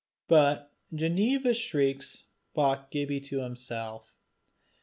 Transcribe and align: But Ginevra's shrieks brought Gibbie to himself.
But 0.27 0.71
Ginevra's 0.95 1.57
shrieks 1.59 2.23
brought 2.55 2.89
Gibbie 2.89 3.19
to 3.29 3.41
himself. 3.41 4.11